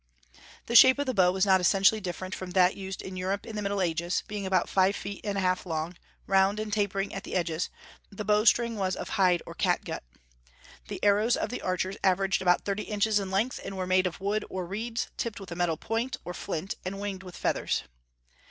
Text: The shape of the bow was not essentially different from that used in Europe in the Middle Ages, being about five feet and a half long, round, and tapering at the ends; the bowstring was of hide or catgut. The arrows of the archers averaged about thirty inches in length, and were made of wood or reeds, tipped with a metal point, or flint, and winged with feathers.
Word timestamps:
The 0.65 0.75
shape 0.75 0.97
of 0.97 1.05
the 1.05 1.13
bow 1.13 1.31
was 1.31 1.45
not 1.45 1.61
essentially 1.61 2.01
different 2.01 2.33
from 2.33 2.49
that 2.53 2.75
used 2.75 3.03
in 3.03 3.15
Europe 3.15 3.45
in 3.45 3.55
the 3.55 3.61
Middle 3.61 3.83
Ages, 3.83 4.23
being 4.27 4.47
about 4.47 4.67
five 4.67 4.95
feet 4.95 5.21
and 5.23 5.37
a 5.37 5.41
half 5.41 5.63
long, 5.63 5.95
round, 6.25 6.59
and 6.59 6.73
tapering 6.73 7.13
at 7.13 7.23
the 7.23 7.35
ends; 7.35 7.69
the 8.09 8.25
bowstring 8.25 8.77
was 8.77 8.95
of 8.95 9.09
hide 9.09 9.43
or 9.45 9.53
catgut. 9.53 10.01
The 10.87 10.99
arrows 11.03 11.37
of 11.37 11.49
the 11.49 11.61
archers 11.61 11.97
averaged 12.03 12.41
about 12.41 12.65
thirty 12.65 12.85
inches 12.85 13.19
in 13.19 13.29
length, 13.29 13.59
and 13.63 13.77
were 13.77 13.85
made 13.85 14.07
of 14.07 14.19
wood 14.19 14.43
or 14.49 14.65
reeds, 14.65 15.09
tipped 15.17 15.39
with 15.39 15.51
a 15.51 15.55
metal 15.55 15.77
point, 15.77 16.17
or 16.25 16.33
flint, 16.33 16.73
and 16.83 16.99
winged 16.99 17.21
with 17.21 17.35
feathers. 17.37 17.83